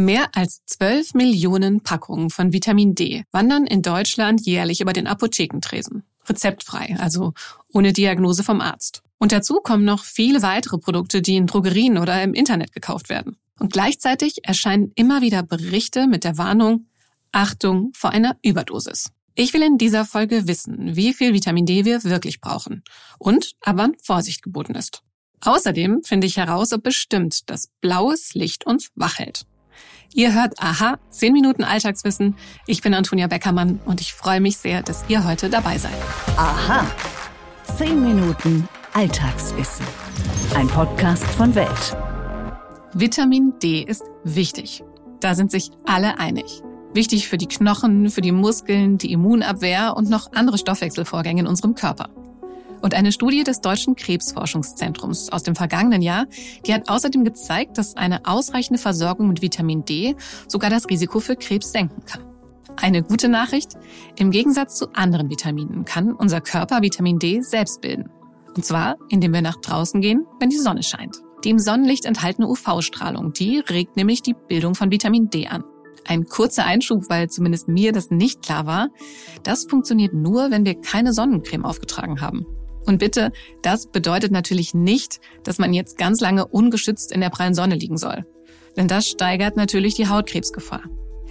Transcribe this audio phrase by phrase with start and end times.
[0.00, 6.04] Mehr als 12 Millionen Packungen von Vitamin D wandern in Deutschland jährlich über den Apothekentresen.
[6.26, 7.34] Rezeptfrei, also
[7.70, 9.02] ohne Diagnose vom Arzt.
[9.18, 13.36] Und dazu kommen noch viele weitere Produkte, die in Drogerien oder im Internet gekauft werden.
[13.58, 16.86] Und gleichzeitig erscheinen immer wieder Berichte mit der Warnung,
[17.30, 19.10] Achtung vor einer Überdosis.
[19.34, 22.84] Ich will in dieser Folge wissen, wie viel Vitamin D wir wirklich brauchen
[23.18, 25.02] und ab wann Vorsicht geboten ist.
[25.42, 29.44] Außerdem finde ich heraus, ob bestimmt das blaues Licht uns wach hält.
[30.12, 32.36] Ihr hört Aha, 10 Minuten Alltagswissen.
[32.66, 35.92] Ich bin Antonia Beckermann und ich freue mich sehr, dass ihr heute dabei seid.
[36.36, 36.84] Aha,
[37.78, 39.86] 10 Minuten Alltagswissen.
[40.56, 41.96] Ein Podcast von Welt.
[42.92, 44.82] Vitamin D ist wichtig.
[45.20, 46.62] Da sind sich alle einig.
[46.92, 51.76] Wichtig für die Knochen, für die Muskeln, die Immunabwehr und noch andere Stoffwechselvorgänge in unserem
[51.76, 52.08] Körper.
[52.82, 56.26] Und eine Studie des Deutschen Krebsforschungszentrums aus dem vergangenen Jahr,
[56.66, 60.16] die hat außerdem gezeigt, dass eine ausreichende Versorgung mit Vitamin D
[60.48, 62.24] sogar das Risiko für Krebs senken kann.
[62.76, 63.76] Eine gute Nachricht,
[64.16, 68.08] im Gegensatz zu anderen Vitaminen kann unser Körper Vitamin D selbst bilden.
[68.56, 71.18] Und zwar, indem wir nach draußen gehen, wenn die Sonne scheint.
[71.44, 75.64] Die im Sonnenlicht enthaltene UV-Strahlung, die regt nämlich die Bildung von Vitamin D an.
[76.06, 78.88] Ein kurzer Einschub, weil zumindest mir das nicht klar war.
[79.42, 82.46] Das funktioniert nur, wenn wir keine Sonnencreme aufgetragen haben.
[82.86, 87.54] Und bitte, das bedeutet natürlich nicht, dass man jetzt ganz lange ungeschützt in der prallen
[87.54, 88.24] Sonne liegen soll.
[88.76, 90.82] Denn das steigert natürlich die Hautkrebsgefahr.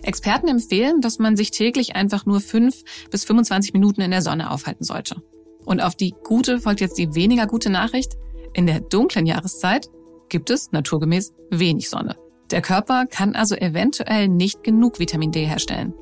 [0.04, 4.52] Experten empfehlen, dass man sich täglich einfach nur 5 bis 25 Minuten in der Sonne
[4.52, 5.22] aufhalten sollte.
[5.66, 8.14] Und auf die gute folgt jetzt die weniger gute Nachricht.
[8.54, 9.90] In der dunklen Jahreszeit
[10.30, 12.16] gibt es naturgemäß wenig Sonne.
[12.52, 15.94] Der Körper kann also eventuell nicht genug Vitamin D herstellen.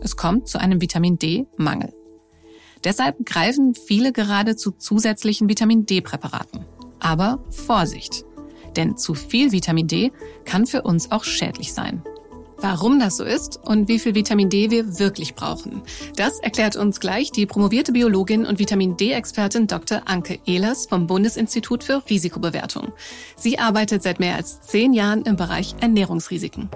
[0.00, 1.92] Es kommt zu einem Vitamin D-Mangel.
[2.86, 6.64] Deshalb greifen viele gerade zu zusätzlichen Vitamin D-Präparaten.
[7.00, 8.24] Aber Vorsicht!
[8.76, 10.12] Denn zu viel Vitamin D
[10.44, 12.04] kann für uns auch schädlich sein.
[12.58, 15.82] Warum das so ist und wie viel Vitamin D wir wirklich brauchen,
[16.14, 20.02] das erklärt uns gleich die promovierte Biologin und Vitamin D-Expertin Dr.
[20.04, 22.92] Anke Ehlers vom Bundesinstitut für Risikobewertung.
[23.34, 26.70] Sie arbeitet seit mehr als zehn Jahren im Bereich Ernährungsrisiken.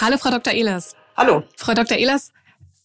[0.00, 0.52] Hallo, Frau Dr.
[0.52, 0.96] Ehlers.
[1.16, 1.44] Hallo.
[1.56, 1.96] Frau Dr.
[1.96, 2.32] Ehlers,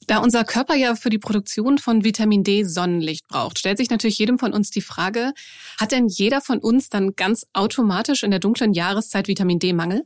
[0.09, 4.17] da unser Körper ja für die Produktion von Vitamin D Sonnenlicht braucht, stellt sich natürlich
[4.17, 5.33] jedem von uns die Frage,
[5.79, 10.05] hat denn jeder von uns dann ganz automatisch in der dunklen Jahreszeit Vitamin D-Mangel?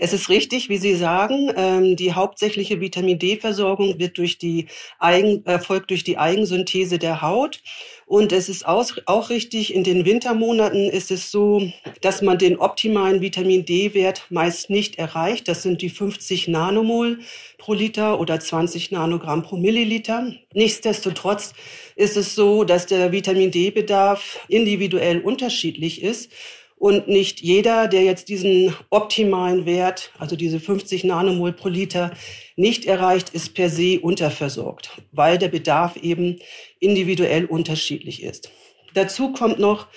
[0.00, 4.66] Es ist richtig, wie Sie sagen, ähm, die hauptsächliche Vitamin D-Versorgung wird durch die
[5.00, 7.60] Eigen, erfolgt durch die Eigensynthese der Haut.
[8.06, 11.68] Und es ist auch richtig, in den Wintermonaten ist es so,
[12.00, 15.48] dass man den optimalen Vitamin D-Wert meist nicht erreicht.
[15.48, 17.18] Das sind die 50 Nanomol
[17.58, 20.32] pro Liter oder 20 Nanogramm pro Milliliter.
[20.54, 21.54] Nichtsdestotrotz
[21.96, 26.30] ist es so, dass der Vitamin D-Bedarf individuell unterschiedlich ist.
[26.78, 32.12] Und nicht jeder, der jetzt diesen optimalen Wert, also diese 50 Nanomol pro Liter,
[32.54, 36.38] nicht erreicht, ist per se unterversorgt, weil der Bedarf eben
[36.78, 38.50] individuell unterschiedlich ist.
[38.94, 39.88] Dazu kommt noch,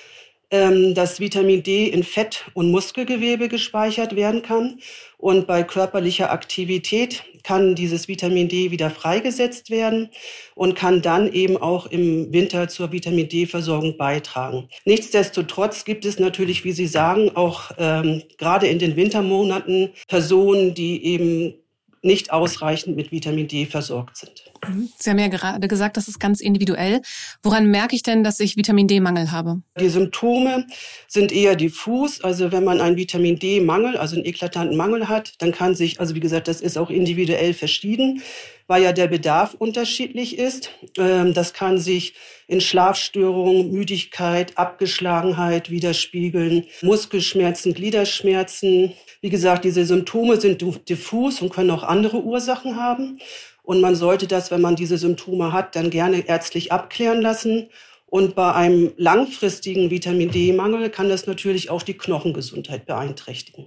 [0.52, 4.80] ähm, dass Vitamin D in Fett- und Muskelgewebe gespeichert werden kann.
[5.18, 10.10] Und bei körperlicher Aktivität kann dieses Vitamin D wieder freigesetzt werden
[10.56, 14.68] und kann dann eben auch im Winter zur Vitamin D-Versorgung beitragen.
[14.86, 21.06] Nichtsdestotrotz gibt es natürlich, wie Sie sagen, auch ähm, gerade in den Wintermonaten Personen, die
[21.06, 21.54] eben
[22.02, 24.52] nicht ausreichend mit Vitamin D versorgt sind.
[24.68, 24.90] Mhm.
[24.98, 27.02] Sie haben ja gerade gesagt, das ist ganz individuell.
[27.44, 29.62] Woran merke ich denn, dass ich Vitamin D-Mangel habe?
[29.80, 30.66] Die Symptome
[31.08, 32.22] sind eher diffus.
[32.22, 36.16] Also wenn man einen Vitamin D-Mangel, also einen eklatanten Mangel hat, dann kann sich, also
[36.16, 38.22] wie gesagt, das ist auch individuell verschieden,
[38.72, 40.70] weil ja der Bedarf unterschiedlich ist.
[40.98, 42.14] Ähm, das kann sich
[42.48, 51.70] in Schlafstörungen, Müdigkeit, Abgeschlagenheit widerspiegeln, Muskelschmerzen, Gliederschmerzen, wie gesagt, diese Symptome sind diffus und können
[51.70, 53.20] auch andere Ursachen haben.
[53.62, 57.68] Und man sollte das, wenn man diese Symptome hat, dann gerne ärztlich abklären lassen.
[58.06, 63.66] Und bei einem langfristigen Vitamin D-Mangel kann das natürlich auch die Knochengesundheit beeinträchtigen.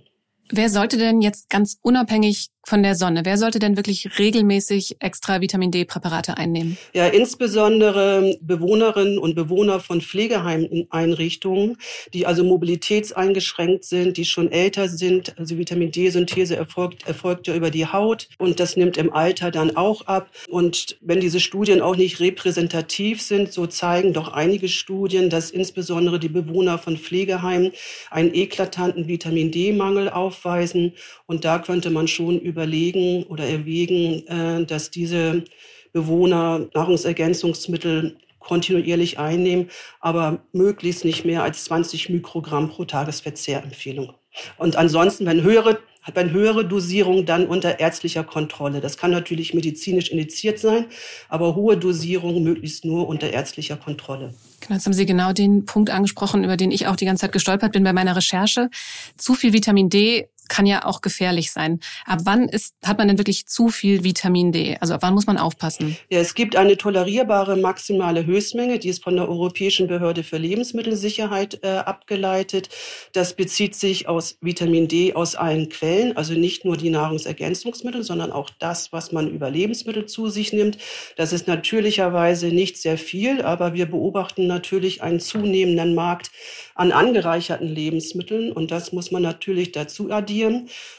[0.50, 5.40] Wer sollte denn jetzt ganz unabhängig von der Sonne, wer sollte denn wirklich regelmäßig extra
[5.40, 6.76] Vitamin D-Präparate einnehmen?
[6.92, 11.76] Ja, insbesondere Bewohnerinnen und Bewohner von Pflegeheimeinrichtungen,
[12.12, 15.38] die also mobilitätseingeschränkt sind, die schon älter sind.
[15.38, 19.76] Also Vitamin D-Synthese erfolgt, erfolgt ja über die Haut und das nimmt im Alter dann
[19.76, 20.28] auch ab.
[20.48, 26.18] Und wenn diese Studien auch nicht repräsentativ sind, so zeigen doch einige Studien, dass insbesondere
[26.18, 27.72] die Bewohner von Pflegeheimen
[28.10, 30.92] einen eklatanten Vitamin D-Mangel auf aufweisen.
[31.26, 35.44] Und da könnte man schon überlegen oder erwägen, äh, dass diese
[35.92, 39.70] Bewohner Nahrungsergänzungsmittel kontinuierlich einnehmen,
[40.00, 44.12] aber möglichst nicht mehr als 20 Mikrogramm pro Tagesverzehr Empfehlung.
[44.58, 45.78] Und ansonsten, wenn höhere
[46.12, 48.82] bei höhere Dosierung dann unter ärztlicher Kontrolle.
[48.82, 50.86] Das kann natürlich medizinisch indiziert sein,
[51.30, 54.34] aber hohe Dosierung möglichst nur unter ärztlicher Kontrolle.
[54.60, 57.32] Genau, jetzt haben Sie genau den Punkt angesprochen, über den ich auch die ganze Zeit
[57.32, 58.68] gestolpert bin bei meiner Recherche.
[59.16, 61.80] Zu viel Vitamin D kann ja auch gefährlich sein.
[62.06, 64.76] Ab wann ist, hat man denn wirklich zu viel Vitamin D?
[64.80, 65.96] Also ab wann muss man aufpassen?
[66.10, 71.60] Ja, es gibt eine tolerierbare maximale Höchstmenge, die ist von der Europäischen Behörde für Lebensmittelsicherheit
[71.62, 72.68] äh, abgeleitet.
[73.12, 78.32] Das bezieht sich aus Vitamin D aus allen Quellen, also nicht nur die Nahrungsergänzungsmittel, sondern
[78.32, 80.78] auch das, was man über Lebensmittel zu sich nimmt.
[81.16, 86.30] Das ist natürlicherweise nicht sehr viel, aber wir beobachten natürlich einen zunehmenden Markt
[86.74, 90.33] an angereicherten Lebensmitteln und das muss man natürlich dazu addieren.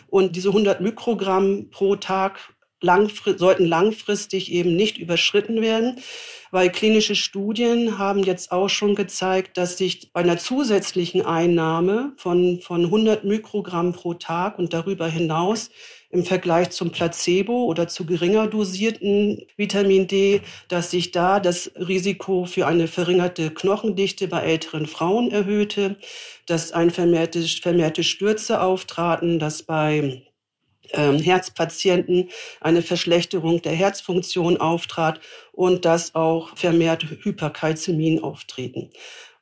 [0.07, 5.97] Und diese 100 Mikrogramm pro Tag langfri sollten langfristig eben nicht überschritten werden,
[6.51, 12.59] weil klinische Studien haben jetzt auch schon gezeigt, dass sich bei einer zusätzlichen Einnahme von,
[12.61, 15.69] von 100 Mikrogramm pro Tag und darüber hinaus
[16.15, 22.45] im Vergleich zum Placebo oder zu geringer dosierten Vitamin D, dass sich da das Risiko
[22.45, 25.97] für eine verringerte Knochendichte bei älteren Frauen erhöhte,
[26.45, 30.23] dass ein vermehrte, vermehrte Stürze auftraten, dass bei
[30.93, 32.29] ähm, Herzpatienten
[32.61, 35.19] eine Verschlechterung der Herzfunktion auftrat
[35.51, 38.89] und dass auch vermehrt Hyperkalzämien auftreten.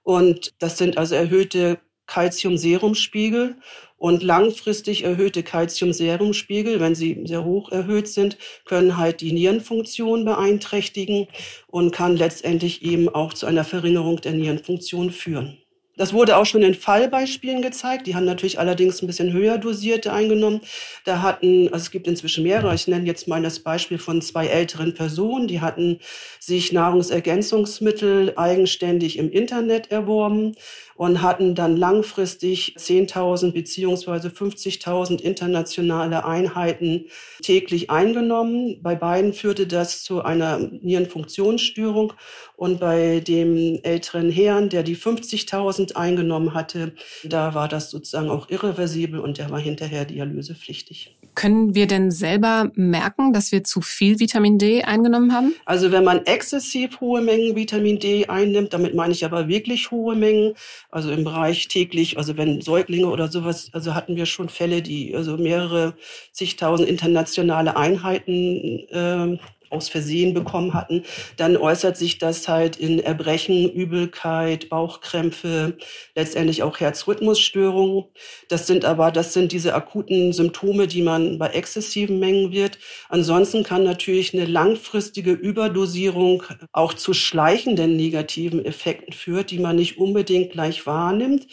[0.01, 3.55] Und das sind also erhöhte Calcium-Serumspiegel
[3.97, 11.27] und langfristig erhöhte Calcium-Serumspiegel, wenn sie sehr hoch erhöht sind, können halt die Nierenfunktion beeinträchtigen
[11.67, 15.62] und kann letztendlich eben auch zu einer Verringerung der Nierenfunktion führen.
[15.95, 18.07] Das wurde auch schon in Fallbeispielen gezeigt.
[18.07, 20.61] Die haben natürlich allerdings ein bisschen höher dosierte eingenommen.
[21.05, 24.47] Da hatten, also es gibt inzwischen mehrere, ich nenne jetzt mal das Beispiel von zwei
[24.47, 25.99] älteren Personen, die hatten
[26.39, 30.55] sich Nahrungsergänzungsmittel eigenständig im Internet erworben
[30.95, 37.05] und hatten dann langfristig 10.000 beziehungsweise 50.000 internationale Einheiten
[37.41, 38.79] täglich eingenommen.
[38.81, 42.13] Bei beiden führte das zu einer Nierenfunktionsstörung
[42.55, 48.49] und bei dem älteren Herrn, der die 50.000 eingenommen hatte, da war das sozusagen auch
[48.49, 51.15] irreversibel und der war hinterher dialysepflichtig.
[51.35, 55.55] Können wir denn selber merken, dass wir zu viel Vitamin D eingenommen haben?
[55.65, 60.15] Also wenn man exzessiv hohe Mengen Vitamin D einnimmt, damit meine ich aber wirklich hohe
[60.15, 60.53] Mengen,
[60.91, 65.15] also im Bereich täglich, also wenn Säuglinge oder sowas, also hatten wir schon Fälle, die
[65.15, 65.95] also mehrere
[66.31, 69.37] zigtausend internationale Einheiten äh,
[69.73, 71.03] aus Versehen bekommen hatten,
[71.37, 75.77] dann äußert sich das halt in Erbrechen, Übelkeit, Bauchkrämpfe,
[76.15, 78.05] letztendlich auch Herzrhythmusstörungen.
[78.47, 82.77] Das sind aber, das sind diese akuten Symptome, die man bei exzessiven Mengen wird.
[83.09, 89.97] Ansonsten kann natürlich eine langfristige Überdosierung auch zu schleichenden negativen Effekten führen, die man nicht
[89.97, 91.47] unbedingt gleich wahrnimmt.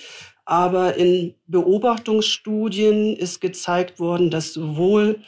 [0.45, 5.21] Aber in Beobachtungsstudien ist gezeigt worden, dass sowohl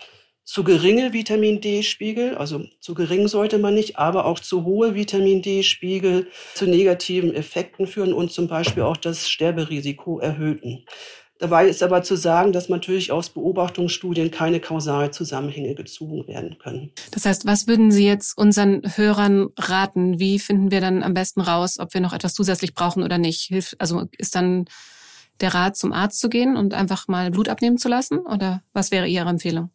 [0.45, 5.41] zu geringe Vitamin D-Spiegel, also zu gering sollte man nicht, aber auch zu hohe Vitamin
[5.41, 10.85] D-Spiegel zu negativen Effekten führen und zum Beispiel auch das Sterberisiko erhöhten.
[11.43, 16.93] Dabei ist aber zu sagen, dass natürlich aus Beobachtungsstudien keine Kausalzusammenhänge gezogen werden können.
[17.11, 20.21] Das heißt, was würden Sie jetzt unseren Hörern raten?
[20.21, 23.49] Wie finden wir dann am besten raus, ob wir noch etwas zusätzlich brauchen oder nicht?
[23.49, 24.67] Hilft, also ist dann
[25.41, 28.21] der Rat, zum Arzt zu gehen und einfach mal Blut abnehmen zu lassen?
[28.21, 29.71] Oder was wäre Ihre Empfehlung?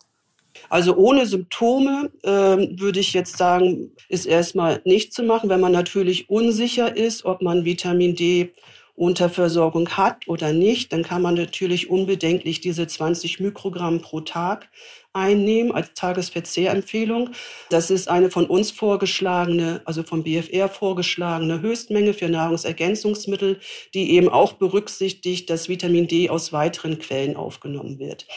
[0.70, 5.50] Also ohne Symptome ähm, würde ich jetzt sagen, ist erstmal nicht zu machen.
[5.50, 8.52] Wenn man natürlich unsicher ist, ob man Vitamin D
[8.96, 14.70] Unterversorgung hat oder nicht, dann kann man natürlich unbedenklich diese 20 Mikrogramm pro Tag
[15.14, 17.32] einnehmen als Tagesverzehrempfehlung.
[17.70, 23.60] Das ist eine von uns vorgeschlagene, also vom BFR vorgeschlagene Höchstmenge für Nahrungsergänzungsmittel,
[23.94, 28.28] die eben auch berücksichtigt, dass Vitamin D aus weiteren Quellen aufgenommen wird.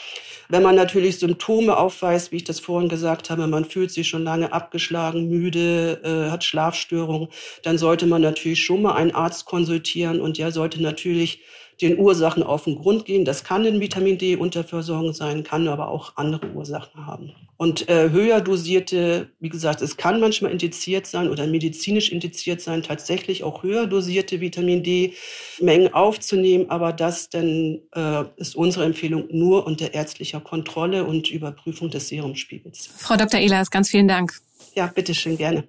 [0.49, 4.23] Wenn man natürlich Symptome aufweist, wie ich das vorhin gesagt habe, man fühlt sich schon
[4.23, 7.29] lange abgeschlagen, müde, äh, hat Schlafstörungen,
[7.63, 11.41] dann sollte man natürlich schon mal einen Arzt konsultieren und der sollte natürlich
[11.81, 13.25] den Ursachen auf den Grund gehen.
[13.25, 17.33] Das kann eine Vitamin D-Unterversorgung sein, kann aber auch andere Ursachen haben.
[17.57, 22.81] Und äh, höher dosierte, wie gesagt, es kann manchmal indiziert sein oder medizinisch indiziert sein,
[22.81, 26.69] tatsächlich auch höher dosierte Vitamin D-Mengen aufzunehmen.
[26.69, 32.89] Aber das denn äh, ist unsere Empfehlung nur unter ärztlicher Kontrolle und Überprüfung des Serumspiegels.
[32.97, 33.39] Frau Dr.
[33.39, 34.33] Ehlers, ganz vielen Dank.
[34.75, 35.67] Ja, bitteschön, gerne.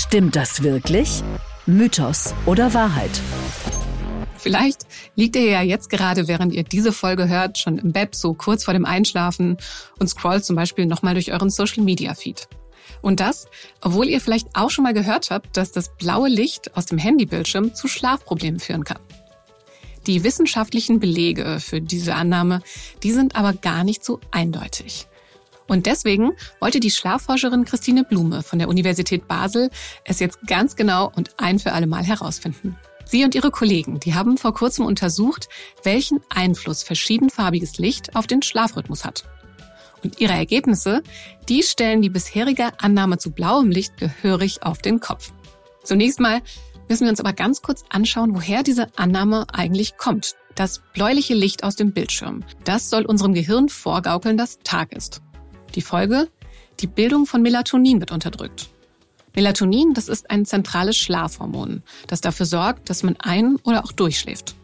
[0.00, 1.24] Stimmt das wirklich?
[1.66, 3.10] Mythos oder Wahrheit?
[4.36, 4.86] Vielleicht
[5.16, 8.62] liegt ihr ja jetzt gerade, während ihr diese Folge hört, schon im Bett, so kurz
[8.62, 9.56] vor dem Einschlafen
[9.98, 12.46] und scrollt zum Beispiel nochmal durch euren Social Media Feed.
[13.02, 13.48] Und das,
[13.80, 17.74] obwohl ihr vielleicht auch schon mal gehört habt, dass das blaue Licht aus dem Handybildschirm
[17.74, 19.00] zu Schlafproblemen führen kann.
[20.06, 22.62] Die wissenschaftlichen Belege für diese Annahme,
[23.02, 25.07] die sind aber gar nicht so eindeutig.
[25.68, 29.70] Und deswegen wollte die Schlafforscherin Christine Blume von der Universität Basel
[30.04, 32.76] es jetzt ganz genau und ein für alle Mal herausfinden.
[33.04, 35.48] Sie und ihre Kollegen, die haben vor kurzem untersucht,
[35.84, 39.24] welchen Einfluss verschiedenfarbiges Licht auf den Schlafrhythmus hat.
[40.02, 41.02] Und ihre Ergebnisse,
[41.48, 45.32] die stellen die bisherige Annahme zu blauem Licht gehörig auf den Kopf.
[45.82, 46.40] Zunächst mal
[46.88, 50.34] müssen wir uns aber ganz kurz anschauen, woher diese Annahme eigentlich kommt.
[50.54, 55.22] Das bläuliche Licht aus dem Bildschirm, das soll unserem Gehirn vorgaukeln, dass Tag ist.
[55.74, 56.28] Die Folge?
[56.80, 58.68] Die Bildung von Melatonin wird unterdrückt.
[59.34, 64.56] Melatonin, das ist ein zentrales Schlafhormon, das dafür sorgt, dass man ein- oder auch durchschläft.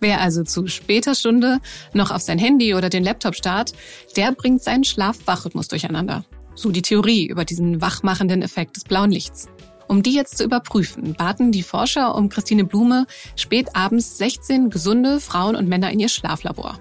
[0.00, 1.60] Wer also zu später Stunde
[1.92, 3.72] noch auf sein Handy oder den Laptop starrt,
[4.16, 6.24] der bringt seinen Schlaf-Wach-Rhythmus durcheinander.
[6.54, 9.48] So die Theorie über diesen wachmachenden Effekt des blauen Lichts.
[9.88, 15.20] Um die jetzt zu überprüfen, baten die Forscher um Christine Blume spät abends 16 gesunde
[15.20, 16.78] Frauen und Männer in ihr Schlaflabor.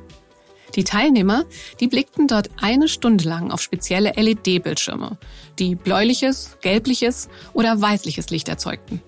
[0.75, 1.45] Die Teilnehmer,
[1.79, 5.17] die blickten dort eine Stunde lang auf spezielle LED-Bildschirme,
[5.57, 9.01] die bläuliches, gelbliches oder weißliches Licht erzeugten.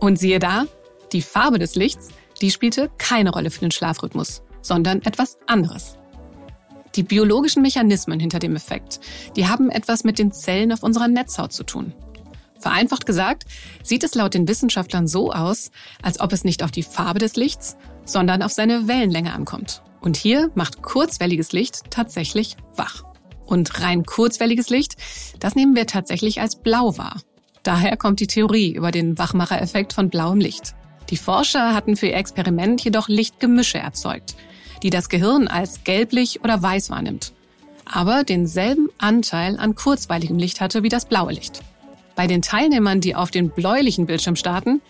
[0.00, 0.64] Und siehe da,
[1.12, 2.08] die Farbe des Lichts,
[2.40, 5.98] die spielte keine Rolle für den Schlafrhythmus, sondern etwas anderes.
[6.94, 9.00] Die biologischen Mechanismen hinter dem Effekt,
[9.36, 11.92] die haben etwas mit den Zellen auf unserer Netzhaut zu tun.
[12.58, 13.44] Vereinfacht gesagt,
[13.82, 15.70] sieht es laut den Wissenschaftlern so aus,
[16.00, 19.82] als ob es nicht auf die Farbe des Lichts, sondern auf seine Wellenlänge ankommt.
[20.04, 23.04] Und hier macht kurzwelliges Licht tatsächlich wach.
[23.46, 24.96] Und rein kurzwelliges Licht,
[25.40, 27.22] das nehmen wir tatsächlich als blau wahr.
[27.62, 30.74] Daher kommt die Theorie über den Wachmachereffekt von blauem Licht.
[31.08, 34.36] Die Forscher hatten für ihr Experiment jedoch Lichtgemische erzeugt,
[34.82, 37.32] die das Gehirn als gelblich oder weiß wahrnimmt,
[37.86, 41.60] aber denselben Anteil an kurzweiligem Licht hatte wie das blaue Licht.
[42.14, 44.82] Bei den Teilnehmern, die auf den bläulichen Bildschirm starten,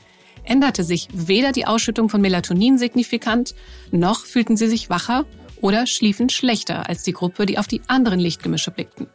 [0.44, 3.54] änderte sich weder die Ausschüttung von Melatonin signifikant,
[3.90, 5.26] noch fühlten sie sich wacher
[5.60, 9.08] oder schliefen schlechter als die Gruppe, die auf die anderen Lichtgemische blickten.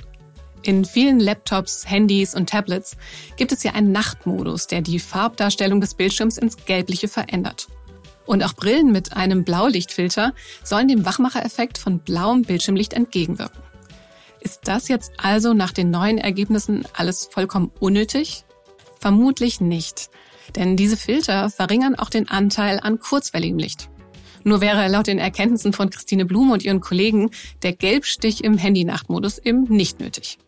[0.61, 2.97] In vielen Laptops, Handys und Tablets
[3.37, 7.67] gibt es ja einen Nachtmodus, der die Farbdarstellung des Bildschirms ins Gelbliche verändert.
[8.25, 10.33] Und auch Brillen mit einem Blaulichtfilter
[10.63, 13.63] sollen dem Wachmachereffekt von blauem Bildschirmlicht entgegenwirken.
[14.41, 18.43] Ist das jetzt also nach den neuen Ergebnissen alles vollkommen unnötig?
[18.99, 20.09] Vermutlich nicht.
[20.55, 23.89] Denn diese Filter verringern auch den Anteil an kurzwelligem Licht.
[24.43, 29.37] Nur wäre laut den Erkenntnissen von Christine Blume und ihren Kollegen der Gelbstich im Handy-Nachtmodus
[29.37, 30.39] eben nicht nötig.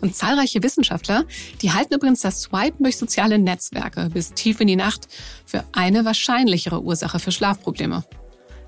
[0.00, 1.24] Und zahlreiche Wissenschaftler,
[1.60, 5.08] die halten übrigens das Swipen durch soziale Netzwerke bis tief in die Nacht
[5.44, 8.04] für eine wahrscheinlichere Ursache für Schlafprobleme.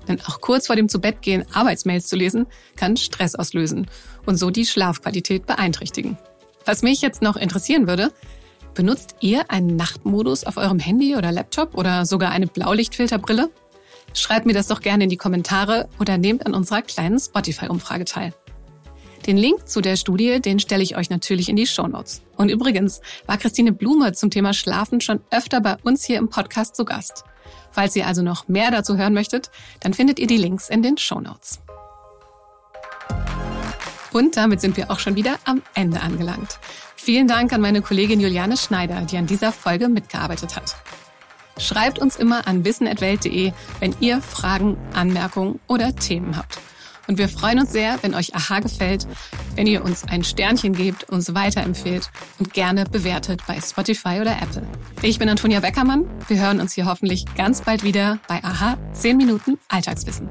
[0.07, 2.45] Denn auch kurz vor dem Zubettgehen Arbeitsmails zu lesen,
[2.75, 3.87] kann Stress auslösen
[4.25, 6.17] und so die Schlafqualität beeinträchtigen.
[6.65, 8.11] Was mich jetzt noch interessieren würde,
[8.73, 13.49] benutzt ihr einen Nachtmodus auf eurem Handy oder Laptop oder sogar eine Blaulichtfilterbrille?
[14.13, 18.33] Schreibt mir das doch gerne in die Kommentare oder nehmt an unserer kleinen Spotify-Umfrage teil.
[19.25, 22.21] Den Link zu der Studie, den stelle ich euch natürlich in die Show Notes.
[22.35, 26.75] Und übrigens war Christine Blume zum Thema Schlafen schon öfter bei uns hier im Podcast
[26.75, 27.23] zu Gast.
[27.71, 29.49] Falls ihr also noch mehr dazu hören möchtet,
[29.79, 31.62] dann findet ihr die Links in den Show Notes.
[34.13, 36.59] Und damit sind wir auch schon wieder am Ende angelangt.
[36.95, 40.75] Vielen Dank an meine Kollegin Juliane Schneider, die an dieser Folge mitgearbeitet hat.
[41.57, 46.59] Schreibt uns immer an wissen.welt.de, wenn ihr Fragen, Anmerkungen oder Themen habt.
[47.07, 49.05] Und wir freuen uns sehr, wenn euch Aha gefällt,
[49.55, 54.65] wenn ihr uns ein Sternchen gebt, uns weiterempfehlt und gerne bewertet bei Spotify oder Apple.
[55.01, 56.05] Ich bin Antonia Beckermann.
[56.29, 60.29] Wir hören uns hier hoffentlich ganz bald wieder bei Aha 10 Minuten Alltagswissen.